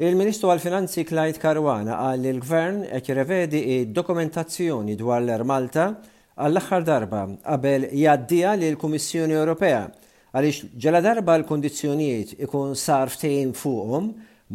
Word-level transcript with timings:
Il-Ministru 0.00 0.52
għal-Finanzi 0.52 1.02
Klajt 1.02 1.40
Karwana 1.42 1.96
għal 2.12 2.20
li 2.22 2.28
l-Gvern 2.36 2.76
qed 2.86 3.08
jirrevedi 3.10 3.60
id-dokumentazzjoni 3.80 4.94
dwar 4.94 5.24
l-Malta 5.26 5.88
għall-aħħar 6.38 6.84
darba 6.86 7.22
qabel 7.42 7.88
jgħaddija 7.90 8.52
l 8.60 8.78
kummissjoni 8.78 9.34
Ewropea 9.34 9.80
għaliex 10.30 10.68
ġela 10.84 11.02
darba 11.02 11.34
l-kondizzjonijiet 11.40 12.36
ikun 12.46 12.76
sar 12.78 13.10
ftehim 13.10 13.50
fuqhom 13.58 14.12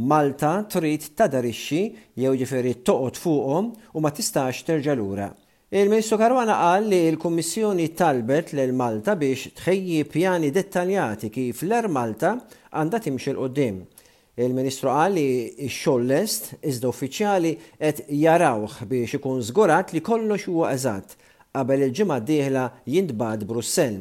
Malta 0.07 0.53
trid 0.71 1.09
tadarixxi 1.19 1.81
jew 2.23 2.31
ġifieri 2.39 2.77
toqgħod 2.87 3.19
fuqhom 3.25 3.67
u 3.75 4.03
ma 4.05 4.13
tistax 4.15 4.63
terġa' 4.71 4.95
lura. 4.95 5.27
Il-Ministru 5.75 6.21
Karwana 6.23 6.55
qal 6.61 6.87
li 6.87 7.01
l-Kummissjoni 7.11 7.89
talbet 7.91 8.55
lil 8.55 8.71
Malta 8.71 9.17
biex 9.19 9.51
tħejji 9.59 10.05
pjani 10.07 10.53
dettaljati 10.55 11.27
kif 11.35 11.65
l-Er 11.67 11.89
Malta 11.91 12.37
għandha 12.71 13.03
timxi 13.09 13.35
l 13.35 13.41
qoddim 13.43 13.83
Il-Ministru 14.33 14.89
qal 14.89 15.13
xollest 15.13 15.67
x-xogħol 15.67 16.07
lest 16.09 16.47
iżda 16.65 16.87
uffiċjali 16.89 17.49
qed 17.77 17.99
jarawh 18.17 18.79
biex 18.89 19.19
ikun 19.19 19.43
żgurat 19.45 19.91
li 19.93 20.01
kollox 20.01 20.47
huwa 20.49 20.71
eżatt 20.73 21.11
qabel 21.53 21.83
il-ġimgħa 21.85 22.17
d-dieħla 22.23 22.63
jintbad 22.95 23.43
Brussell. 23.45 23.99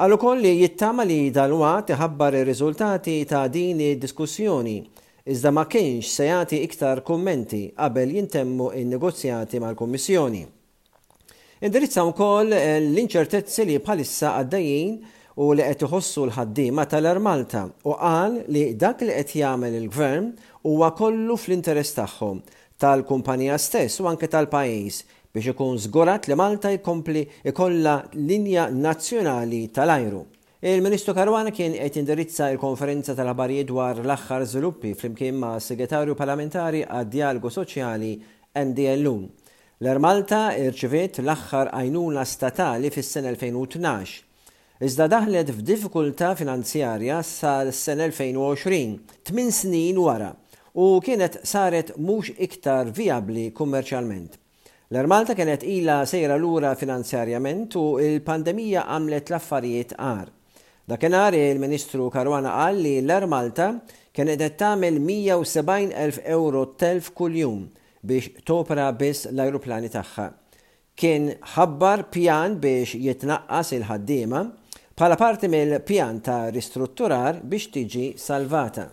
Għal 0.00 0.14
ukoll 0.16 0.40
li 0.40 0.54
jittama 0.62 1.04
li 1.04 1.18
dal-waqt 1.36 1.92
iħabbar 1.98 2.38
ir-riżultati 2.40 3.18
ta' 3.28 3.42
din 3.52 3.82
id-diskussjoni 3.90 4.78
iżda 5.34 5.52
ma 5.52 5.66
kienx 5.68 6.14
se 6.16 6.30
jagħti 6.30 6.62
iktar 6.70 7.04
kummenti 7.04 7.60
qabel 7.76 8.16
jintemmu 8.16 8.70
in-negozjati 8.80 9.60
mal-Kummissjoni. 9.60 10.46
Indirizza 11.60 12.06
wkoll 12.08 12.56
l-inċertezzi 12.56 13.68
li 13.68 13.76
bħalissa 13.84 14.32
għaddejjin 14.40 14.96
u 15.36 15.46
li 15.52 15.62
qed 15.64 15.82
iħossu 15.84 16.22
l-ħaddiema 16.26 16.84
tal-Air 16.88 17.18
Malta 17.20 17.64
u 17.84 17.92
qal 18.00 18.36
li 18.54 18.60
dak 18.80 19.02
li 19.04 19.12
qed 19.18 19.34
jagħmel 19.42 19.74
il-gvern 19.82 20.30
huwa 20.70 20.86
kollu 20.96 21.34
fl-interess 21.42 21.96
tagħhom 21.98 22.38
tal-kumpanija 22.84 23.58
stess 23.60 24.00
u 24.00 24.08
anke 24.08 24.30
tal-pajjiż 24.32 25.02
biex 25.36 25.50
ikun 25.52 25.76
żgurat 25.84 26.30
li 26.30 26.38
Malta 26.40 26.72
jkompli 26.72 27.24
ikollha 27.52 27.98
linja 28.16 28.64
nazzjonali 28.72 29.60
tal-ajru. 29.76 30.22
Il-Ministru 30.66 31.12
Karwana 31.14 31.52
kien 31.52 31.76
qed 31.76 31.98
indirizza 32.00 32.48
il-konferenza 32.54 33.12
tal-ħabarijiet 33.18 33.68
dwar 33.68 34.00
l-aħħar 34.00 34.46
żviluppi 34.48 34.94
flimkien 34.96 35.36
ma' 35.36 35.58
segretarju 35.60 36.16
parlamentari 36.16 36.80
għad 36.86 37.12
dialgu 37.12 37.52
soċjali 37.52 38.14
NDLU. 38.64 39.18
L-Malta 39.84 40.46
irċivet 40.56 41.20
l-aħħar 41.20 41.74
għajnuna 41.76 42.24
statali 42.24 42.88
fis-sena 42.90 43.36
2012 43.36 44.25
iżda 44.84 45.06
daħlet 45.08 45.48
f'diffikultà 45.54 46.34
finanzjarja 46.36 47.20
sal 47.24 47.70
sen 47.72 48.02
2020, 48.04 48.98
tmin 49.24 49.52
snin 49.54 49.96
wara, 50.02 50.34
u 50.76 50.98
kienet 51.00 51.38
saret 51.48 51.94
mhux 51.96 52.34
iktar 52.36 52.90
viabli 52.92 53.46
kummerċjalment. 53.56 54.36
l 54.90 54.96
ermalta 55.00 55.34
kienet 55.34 55.62
ila 55.64 56.04
sejra 56.06 56.36
lura 56.38 56.74
finanzjarjament 56.78 57.74
u 57.76 57.96
il-pandemija 57.98 58.84
għamlet 58.86 59.30
l-affarijiet 59.32 59.94
għar. 59.98 60.28
Dakenar 60.86 61.34
il-Ministru 61.34 62.06
Karwana 62.10 62.52
qal 62.54 62.76
li 62.78 62.92
l 63.00 63.10
ermalta 63.10 63.72
kienet 64.14 64.38
qed 64.38 64.56
tagħmel 64.60 65.00
170,000 65.02 66.20
euro 66.30 66.66
telf 66.78 67.10
kuljum 67.18 67.64
biex 68.06 68.44
topra 68.46 68.92
biss 68.92 69.26
l-ajruplani 69.30 69.90
tagħha. 69.90 70.28
Kien 70.94 71.32
ħabbar 71.56 72.06
pjan 72.14 72.54
biex 72.62 72.94
jitnaqqas 73.02 73.74
il-ħaddiema 73.80 74.44
pala 74.98 75.14
parti 75.16 75.46
mill-pjan 75.52 76.16
ta' 76.24 76.46
ristrutturar 76.48 77.36
biex 77.44 77.66
tiġi 77.74 78.04
salvata. 78.16 78.86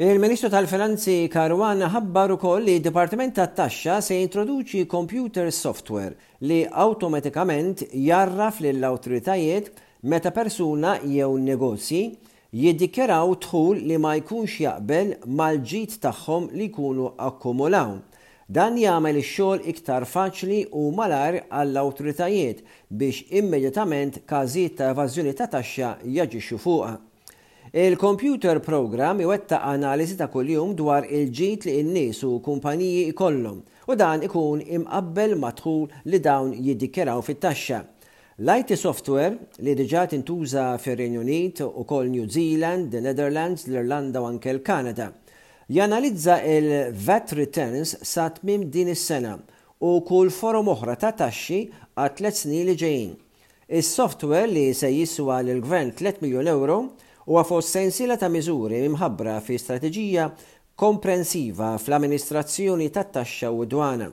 Il-Ministru 0.00 0.48
tal-Finanzi 0.48 1.16
Karwan 1.28 1.82
ħabbar 1.92 2.32
ukoll 2.38 2.64
li 2.64 2.76
Dipartiment 2.80 3.36
tat-Taxxa 3.36 3.98
se 4.06 4.16
introduċi 4.22 4.86
computer 4.88 5.50
software 5.52 6.16
li 6.48 6.62
automatikament 6.64 7.84
jarraf 8.06 8.62
lill 8.64 8.86
awtoritajiet 8.88 9.68
meta 10.14 10.32
persuna 10.32 10.94
jew 11.04 11.28
negozji 11.44 12.02
jiddikjaraw 12.64 13.36
dħul 13.44 13.84
li 13.90 14.00
ma 14.00 14.14
jkunx 14.22 14.56
jaqbel 14.64 15.12
mal-ġit 15.28 16.00
tagħhom 16.06 16.48
li 16.56 16.72
jkunu 16.72 17.12
akkumulaw 17.28 17.98
Dan 18.52 18.74
jagħmel 18.76 19.16
ix-xogħol 19.20 19.62
iktar 19.72 20.04
faċli 20.04 20.56
u 20.76 20.82
malar 20.92 21.38
għall-awtoritajiet 21.40 22.58
biex 23.00 23.22
immedjatament 23.40 24.18
każijiet 24.28 24.74
ta' 24.76 24.90
evażjoni 24.92 25.32
ta' 25.38 25.46
taxxa 25.54 25.92
jaġixxu 26.16 26.58
fuqha. 26.60 26.90
Il-computer 27.84 28.60
program 28.60 29.22
iwetta 29.24 29.62
analiżi 29.70 30.18
ta' 30.20 30.28
kuljum 30.34 30.74
dwar 30.76 31.06
il-ġit 31.08 31.64
li 31.70 31.78
n-nies 31.86 32.20
u 32.28 32.34
kumpaniji 32.44 33.06
ikollhom 33.14 33.62
u 33.88 33.96
dan 34.02 34.26
ikun 34.28 34.60
imqabbel 34.80 35.32
madħul 35.46 35.88
li 36.12 36.20
dawn 36.28 36.52
jiddikjeraw 36.66 37.24
fit-taxxa. 37.30 37.80
L-IT 38.36 38.74
software 38.76 39.40
li 39.64 39.78
diġa 39.80 40.04
tintuża 40.12 40.68
fir-Renju 40.80 41.24
Unit 41.24 41.64
u 41.64 41.88
kol 41.88 42.10
New 42.12 42.28
Zealand, 42.28 42.90
the 42.92 43.00
Netherlands, 43.00 43.64
l-Irlanda 43.66 44.20
u 44.20 44.28
anke 44.34 44.52
l-Kanada 44.52 45.12
janalizza 45.72 46.42
il-VAT 46.42 47.32
returns 47.32 47.96
sa 48.02 48.28
tmim 48.28 48.62
din 48.68 48.90
is-sena 48.92 49.32
u 49.80 49.90
kull 50.04 50.28
forum 50.28 50.68
oħra 50.68 50.98
ta' 51.00 51.14
taxxi 51.16 51.62
għat 51.96 52.16
tliet 52.18 52.36
snin 52.36 52.66
li 52.68 52.74
ġejjin. 52.76 53.12
Is-software 53.78 54.50
li 54.52 54.66
se 54.76 54.90
jiswa 54.92 55.38
lil 55.46 55.62
gvern 55.64 55.94
3 55.96 56.18
miljon 56.20 56.50
euro 56.52 56.76
u 57.24 57.40
fost 57.48 57.72
sensila 57.72 58.18
ta' 58.20 58.28
miżuri 58.28 58.82
imħabbra 58.90 59.38
fi 59.46 59.56
strateġija 59.62 60.26
komprensiva 60.82 61.70
fl-amministrazzjoni 61.80 62.90
tat 62.92 63.14
taxxa 63.16 63.48
u 63.56 63.64
dwana. 63.64 64.10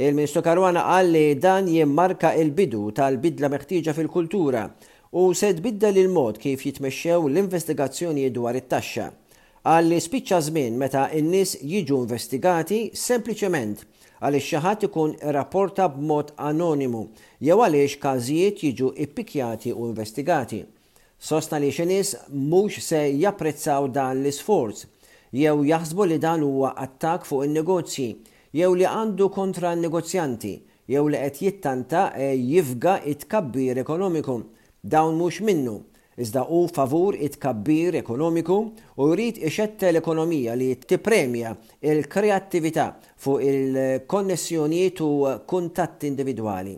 Il-Ministru 0.00 0.40
Karwana 0.42 0.86
qal 0.88 1.12
li 1.12 1.26
dan 1.36 1.68
jimmarka 1.70 2.30
il-bidu 2.40 2.80
tal-bidla 2.96 3.52
meħtieġa 3.52 3.92
fil-kultura 4.00 4.64
u 5.12 5.26
se 5.36 5.52
tbiddel 5.60 6.00
il-mod 6.06 6.40
kif 6.42 6.64
jitmexxew 6.64 7.28
l-investigazzjoni 7.28 8.24
dwar 8.32 8.56
it-taxxa 8.56 9.10
għalli 9.64 9.96
spiċċa 10.04 10.38
żmien 10.50 10.74
meta 10.80 11.06
n-nies 11.16 11.54
jiġu 11.64 11.96
investigati 12.04 12.78
sempliċement 13.00 13.84
għaliex 14.20 14.48
xi 14.50 14.58
ħadd 14.64 14.86
ikun 14.88 15.14
rapporta 15.32 15.86
b'mod 15.94 16.34
anonimu 16.48 17.00
jew 17.48 17.56
għaliex 17.64 17.96
każijiet 18.02 18.60
jiġu 18.66 18.90
ippikjati 19.06 19.72
u 19.72 19.86
investigati. 19.88 20.60
Sostna 21.24 21.56
li 21.62 21.70
xinis 21.72 22.10
mhux 22.28 22.82
se 22.84 23.00
japprezzaw 23.16 23.88
dan 23.96 24.20
l-isforz 24.20 24.84
jew 25.32 25.64
jaħsbu 25.70 26.08
li 26.10 26.20
dan 26.20 26.44
huwa 26.44 26.74
attak 26.84 27.24
fuq 27.24 27.48
in-negozji 27.48 28.10
jew 28.60 28.70
li 28.76 28.84
għandu 28.90 29.30
kontra 29.38 29.72
n-negozjanti 29.78 30.52
jew 30.92 31.08
li 31.08 31.24
qed 31.24 31.40
jittanta 31.40 32.10
e 32.12 32.34
jifga 32.36 32.98
it-kabbir 33.14 33.80
ekonomiku. 33.80 34.42
Dawn 34.84 35.16
mhux 35.16 35.40
minnu 35.40 35.78
iżda 36.18 36.42
u 36.44 36.68
favur 36.68 37.16
it-kabbir 37.18 37.96
ekonomiku 37.96 38.54
u 38.96 39.08
jrid 39.10 39.38
ixette 39.48 39.88
l-ekonomija 39.90 40.54
li 40.54 40.68
tipremja 40.78 41.54
il-kreattività 41.82 42.86
fuq 43.24 43.42
il-konnessjonijiet 43.48 45.00
u 45.00 45.10
kuntatt 45.50 46.04
individwali. 46.06 46.76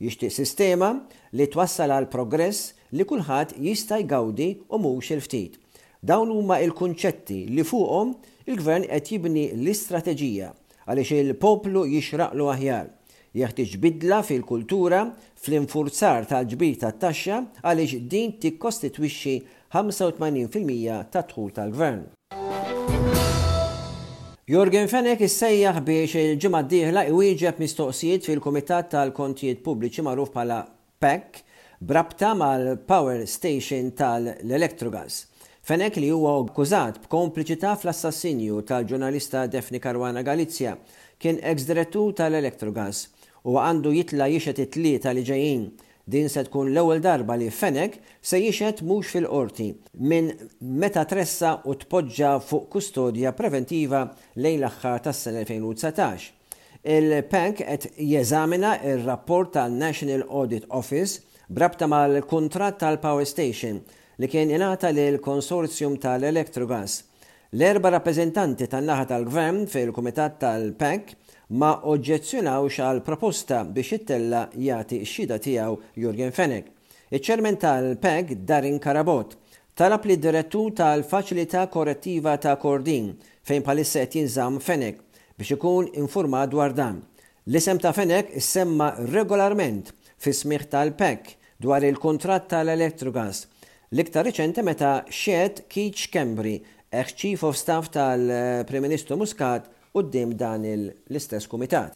Jixtieq 0.00 0.30
sistema 0.36 0.92
li 1.32 1.46
twassal 1.50 1.90
għal 1.96 2.10
progress 2.12 2.68
li 2.92 3.02
kulħadd 3.08 3.56
jista' 3.64 3.98
jgawdi 4.04 4.50
u 4.68 4.78
mhux 4.78 5.10
il-ftit. 5.16 5.58
Dawn 6.06 6.30
huma 6.30 6.58
il-kunċetti 6.62 7.40
li 7.56 7.64
fuqhom 7.66 8.12
il-gvern 8.46 8.86
qed 8.90 9.10
jibni 9.10 9.48
l-istrateġija 9.56 10.52
għaliex 10.86 11.16
il-poplu 11.24 11.82
jixraqlu 11.96 12.46
aħjar 12.52 12.92
Jeħtieġ 13.36 13.72
bidla 13.84 14.18
fil-kultura 14.24 15.00
fl-infurzar 15.44 16.24
tal-ġbir 16.30 16.78
tat-taxxa 16.80 17.40
għaliex 17.68 17.98
din 18.14 18.32
tikkostitwixxi 18.40 19.34
85% 19.74 21.10
ta' 21.12 21.24
tħul 21.32 21.50
tal-gvern. 21.58 22.04
Jorgen 24.46 24.88
Fenek 24.88 25.24
issejjaħ 25.26 25.80
biex 25.88 26.16
il-ġimgħa 26.22 26.60
d-dieħla 26.64 27.02
iwieġeb 27.10 27.60
mistoqsijiet 27.64 28.28
fil-Kumitat 28.30 28.92
tal-Kontijiet 28.94 29.60
Pubbliċi 29.66 30.04
magħruf 30.06 30.32
bħala 30.36 30.60
PEC 31.02 31.40
brabta 31.92 32.30
mal-Power 32.40 33.26
Station 33.28 33.90
tal-Electrogas. 33.98 35.26
Fenek 35.66 35.98
li 35.98 36.08
huwa 36.14 36.38
akkużat 36.44 37.02
b'kompliċità 37.04 37.74
fl-assassinju 37.82 38.62
tal-ġurnalista 38.70 39.44
Defni 39.50 39.82
Karwana 39.82 40.22
Galizja 40.22 40.76
kien 41.20 41.38
ex-direttur 41.48 42.12
tal-Electrogas 42.14 43.06
u 43.46 43.54
għandu 43.62 43.92
jitla 43.94 44.26
jixet 44.30 44.58
it-tlieta 44.64 45.12
li 45.14 45.22
ġejjin. 45.26 45.66
Din 46.06 46.28
se 46.30 46.42
tkun 46.46 46.68
l-ewwel 46.70 47.00
darba 47.02 47.34
li 47.38 47.46
fenek 47.50 47.98
se 48.22 48.38
jixet 48.42 48.80
mhux 48.86 49.10
fil-qorti 49.14 49.68
minn 50.12 50.32
meta 50.82 51.02
tressa 51.10 51.54
u 51.66 51.74
tpoġġa 51.78 52.30
fuq 52.46 52.68
kustodja 52.76 53.32
preventiva 53.38 54.04
lejn 54.42 54.60
l-aħħar 54.64 55.04
tas-sena 55.06 55.44
2019. 55.46 56.32
Il-Pank 56.96 57.62
e 57.62 57.64
qed 57.74 57.92
jeżamina 58.06 58.76
r 58.86 59.02
rapport 59.08 59.50
tal-National 59.56 60.26
Audit 60.28 60.66
Office 60.70 61.22
brabta 61.50 61.88
mal-kuntratt 61.90 62.78
tal-Power 62.82 63.26
Station 63.26 63.80
li 64.22 64.30
kien 64.30 64.50
ingħata 64.54 64.90
l 64.94 65.18
konsorzjum 65.22 65.98
tal-Electrogas 66.02 67.00
L-erba 67.56 67.88
rappresentanti 67.94 68.66
tan-naħa 68.68 69.06
tal-gvern 69.08 69.62
fil-Kumitat 69.72 70.34
tal-PEC 70.42 71.12
ma 71.60 71.70
oġġezzjonawx 71.88 72.74
xal 72.76 72.98
proposta 73.06 73.60
biex 73.64 73.96
it-tella 73.96 74.42
jagħti 74.60 74.98
xida 75.08 75.38
tiegħu 75.40 75.78
Jurgen 76.04 76.34
Fenek. 76.36 76.66
Iċ-ċermen 77.16 77.56
tal 77.62 77.88
pec 78.02 78.34
Darin 78.44 78.76
Karabot 78.82 79.32
talab 79.78 80.04
li 80.10 80.18
direttu 80.20 80.66
tal-Faċilità 80.76 81.64
Korrettiva 81.72 82.36
ta' 82.42 82.58
Kordin 82.60 83.08
fejn 83.46 83.64
palissa 83.64 84.04
qed 84.04 84.20
jinżamm 84.20 84.60
Fenek 84.60 85.00
biex 85.38 85.56
ikun 85.56 85.88
informat 86.02 86.52
dwar 86.52 86.76
dan. 86.76 87.00
L-isem 87.48 87.80
ta' 87.80 87.94
Fenek 87.96 88.34
semma 88.42 88.92
regolarment 89.14 89.94
fi 90.18 90.34
smigħ 90.36 90.68
tal 90.76 90.92
pec 91.00 91.32
dwar 91.56 91.86
il 91.88 91.96
kontrat 92.02 92.50
tal-Electrogas. 92.52 93.46
L-iktar 93.94 94.26
riċenti 94.26 94.64
meta 94.66 94.98
xed 95.14 95.68
Kiċ 95.70 96.08
Kembri 96.12 96.56
ex-chief 97.02 97.42
of 97.42 97.54
staff 97.56 97.84
tal-Prim 97.94 98.80
Ministru 98.86 99.16
Muscat 99.16 99.68
u 99.92 100.00
dan 100.36 100.62
l-istess 100.82 101.44
kumitat. 101.50 101.92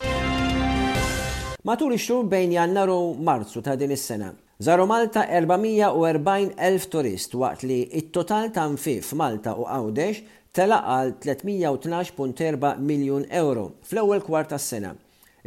Matul 1.69 1.93
ix-xhur 1.97 2.25
bejn 2.35 2.53
Jannar 2.53 2.89
u 2.93 3.01
Marzu 3.29 3.61
ta' 3.65 3.75
din 3.77 3.91
is-sena, 3.91 4.31
Zaru 4.61 4.85
Malta 4.91 5.23
440.000 5.25 6.89
turist 6.93 7.31
waqt 7.41 7.63
li 7.69 7.79
it-total 8.01 8.47
ta' 8.55 8.69
nfif 8.75 9.13
Malta 9.17 9.55
u 9.57 9.65
Għawdex 9.65 10.21
telaq 10.57 10.89
għal 10.97 11.15
312.4 11.25 12.73
miljon 12.85 13.25
euro 13.45 13.65
fl-ewwel 13.87 14.21
kwart 14.27 14.53
s 14.59 14.65
sena 14.75 14.91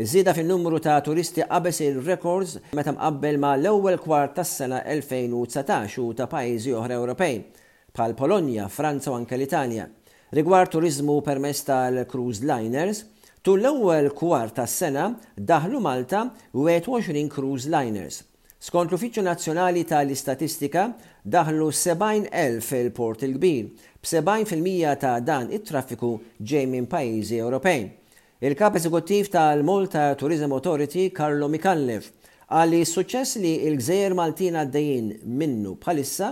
Iżida 0.01 0.33
fin-numru 0.33 0.79
ta' 0.81 0.97
turisti 1.05 1.43
qabes 1.45 1.77
il-records 1.85 2.53
meta 2.77 2.93
mqabbel 2.95 3.37
ma' 3.43 3.57
l-ewwel 3.61 3.99
kwart 4.01 4.33
tas-sena 4.39 4.79
2019 4.89 5.99
u 6.01 6.07
ta' 6.17 6.25
pajjiżi 6.31 6.73
oħra 6.79 6.97
Ewropej 6.97 7.35
bħal 7.93 8.15
Polonja, 8.17 8.63
Franza 8.73 9.11
u 9.11 9.17
anke 9.19 9.35
l-Italja. 9.37 9.83
Rigward 10.33 10.71
turizmu 10.73 11.19
permess 11.21 11.61
tal-cruise 11.67 12.41
liners, 12.49 13.03
tul 13.45 13.61
l-ewwel 13.61 14.07
kwart 14.17 14.55
tas-sena 14.57 15.11
daħlu 15.37 15.77
Malta 15.83 16.23
21 16.57 17.27
cruise 17.29 17.69
liners. 17.69 18.23
Skont 18.63 18.89
l-Uffiċċju 18.89 19.27
Nazzjonali 19.27 19.83
tal-Istatistika 19.85 20.87
daħlu 21.21 21.67
70,000 21.69 22.63
fil-port 22.65 23.27
il-kbir, 23.27 23.67
b-70% 24.01 24.95
ta' 25.03 25.13
dan 25.21 25.51
it-traffiku 25.53 26.13
ġej 26.41 26.65
minn 26.71 26.87
pajjiżi 26.89 27.37
Ewropej. 27.43 27.85
Il-kap 28.43 28.79
eżekuttiv 28.81 29.29
tal-Malta 29.35 30.07
Tourism 30.19 30.55
Authority 30.57 31.11
Carlo 31.15 31.45
Mikallef 31.47 32.09
għalli 32.53 32.81
s-suċess 32.87 33.37
li 33.43 33.53
l 33.69 33.77
gżejjer 33.79 34.17
Maltina 34.17 34.63
għaddejjin 34.65 35.13
minnu 35.39 35.75
bħalissa 35.83 36.31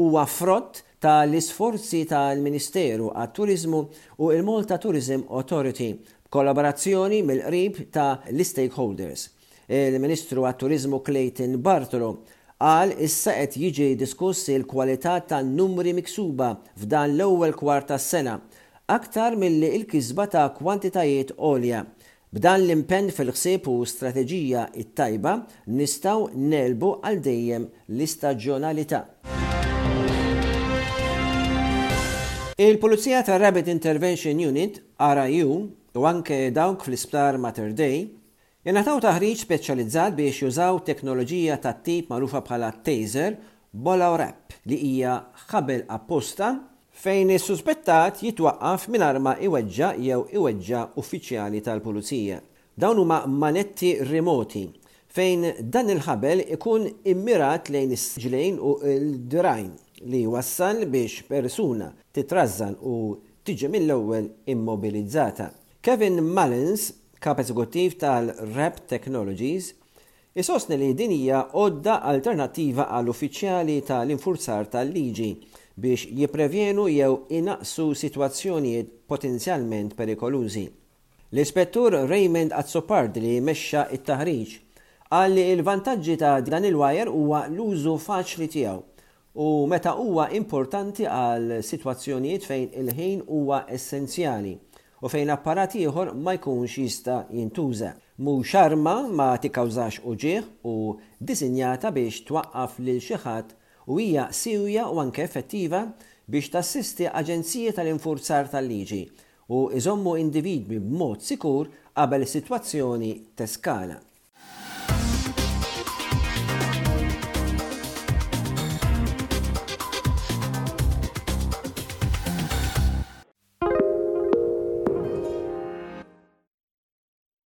huwa 0.00 0.24
frott 0.26 0.80
tal-isforzi 1.02 2.04
tal-Ministeru 2.06 3.08
għat-Turizmu 3.10 3.78
u 4.22 4.28
il-Malta 4.36 4.76
Tourism 4.78 5.24
Authority 5.34 5.96
kollaborazzjoni 6.32 7.18
mill-qrib 7.26 7.80
ta' 7.90 8.20
l-stakeholders. 8.30 9.26
Il-Ministru 9.66 10.44
għat-Turizmu 10.46 11.00
Clayton 11.02 11.58
Bartolo 11.64 12.12
għal 12.62 12.94
issa 13.02 13.34
qed 13.40 13.58
jiġi 13.64 13.88
diskuss 13.98 14.52
il-kwalità 14.54 15.16
tan-numri 15.26 15.96
miksuba 15.98 16.52
f'dan 16.78 17.16
l-ewwel 17.18 17.56
kwart 17.58 17.90
tas-sena 17.90 18.38
aktar 18.94 19.34
milli 19.40 19.72
il-kisba 19.80 20.28
ta' 20.36 20.46
kwantitajiet 20.54 21.34
għolja. 21.34 21.82
B'dan 22.32 22.62
l-impenn 22.64 23.10
fil-ħsieb 23.12 23.66
u 23.74 23.80
strateġija 23.84 24.68
it-tajba 24.84 25.34
nistaw 25.76 26.28
nelbu 26.32 26.94
għal 27.02 27.20
dejjem 27.26 27.70
l-istaġjonalità. 27.90 29.02
Il-Pulizija 32.58 33.22
ta' 33.22 33.36
Rabbit 33.38 33.66
Intervention 33.66 34.36
Unit, 34.38 34.82
RIU, 35.00 35.68
u 35.94 36.04
anke 36.04 36.50
dawk 36.52 36.82
fl-isptar 36.84 37.38
Mater 37.40 37.70
Day, 37.72 38.02
jenataw 38.68 38.98
taħriġ 39.00 39.40
speċjalizzat 39.46 40.12
biex 40.18 40.42
jużaw 40.42 40.76
teknoloġija 40.84 41.56
ta' 41.64 41.72
tip 41.80 42.10
magħrufa 42.12 42.42
bħala 42.44 42.66
taser, 42.84 43.38
bola 43.72 44.10
u 44.12 44.18
rap 44.20 44.52
li 44.68 44.76
hija 44.90 45.14
ħabel 45.48 45.86
apposta 45.96 46.50
fejn 46.92 47.32
is-suspettat 47.38 48.20
jitwaqqaf 48.26 48.84
minn 48.92 49.06
arma 49.08 49.32
iweġġa 49.48 49.88
jew 50.04 50.18
iweġġa 50.36 50.82
uffiċjali 51.00 51.62
tal-Pulizija. 51.64 52.42
Dawn 52.76 53.00
huma 53.00 53.22
manetti 53.28 53.94
remoti 54.12 54.66
fejn 55.16 55.54
dan 55.72 55.88
il-ħabel 55.96 56.44
ikun 56.58 56.84
immirat 57.14 57.72
lejn 57.72 57.96
is-ġlejn 57.96 58.60
u 58.60 58.76
l 58.84 59.08
drajn 59.32 59.72
li 60.04 60.24
wassal 60.26 60.86
biex 60.86 61.22
persuna 61.28 61.92
titrazzan 62.10 62.74
u 62.82 63.14
tiġi 63.44 63.68
mill-ewwel 63.70 64.28
immobilizzata. 64.50 65.50
Kevin 65.82 66.18
Mullins, 66.24 66.92
kap 67.22 67.40
eżekutiv 67.42 67.96
tal-Rep 68.02 68.80
Technologies, 68.90 69.72
isostni 70.34 70.78
li 70.80 70.92
din 70.98 71.10
hija 71.14 71.42
odda 71.60 72.00
alternattiva 72.10 72.88
għall 72.90 73.12
uffiċjali 73.14 73.78
tal-infurzar 73.88 74.68
tal-liġi 74.72 75.30
biex 75.82 76.06
jiprevjenu 76.18 76.88
jew 76.90 77.18
inaqsu 77.38 77.90
situazzjonijiet 78.02 78.92
potenzjalment 79.10 79.94
perikolużi. 79.98 80.66
L-ispettur 81.32 81.94
Raymond 82.10 82.52
Azzopard 82.58 83.14
li 83.22 83.38
mexxa 83.40 83.86
it-taħriġ 83.96 84.58
għalli 85.14 85.46
il-vantaġġi 85.56 86.16
ta' 86.20 86.36
dan 86.42 86.66
il-wajer 86.68 87.10
huwa 87.12 87.46
l-użu 87.52 87.98
faċli 88.02 88.48
tiegħu 88.52 88.82
u 89.34 89.66
meta 89.66 89.94
huwa 89.96 90.26
importanti 90.36 91.06
għal 91.08 91.62
sitwazzjonijiet 91.64 92.44
fejn 92.44 92.66
il-ħin 92.82 93.22
huwa 93.24 93.62
essenzjali 93.72 94.50
u 95.00 95.08
fejn 95.08 95.32
apparat 95.32 95.72
ieħor 95.80 96.10
ma 96.20 96.34
jkunx 96.36 96.74
jista' 96.82 97.22
jintuża. 97.32 97.94
Mu 98.22 98.34
xarma 98.44 98.98
ma 99.08 99.30
tikkawżax 99.40 100.02
uġieħ 100.12 100.50
u 100.68 100.74
disinjata 101.16 101.94
biex 101.96 102.20
twaqqaf 102.28 102.76
lil 102.84 103.00
xi 103.06 103.22
ħadd 103.24 103.56
u 103.88 103.98
hija 104.02 104.26
siwja 104.42 104.84
u 104.92 105.00
anke 105.00 105.24
effettiva 105.24 105.80
biex 106.28 106.52
tassisti 106.58 107.08
aġenzija 107.08 107.72
tal-infurzar 107.80 108.52
tal-liġi 108.52 109.02
u 109.48 109.64
iżommu 109.80 110.18
individwi 110.20 110.76
b'mod 110.84 111.24
sikur 111.24 111.72
qabel 111.96 112.28
situazzjoni 112.28 112.32
sitwazzjoni 112.36 113.12
teskala. 113.40 114.02